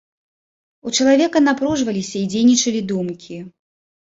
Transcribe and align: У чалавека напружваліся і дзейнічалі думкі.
У 0.87 0.93
чалавека 0.97 1.37
напружваліся 1.49 2.15
і 2.23 2.25
дзейнічалі 2.35 2.81
думкі. 2.93 3.35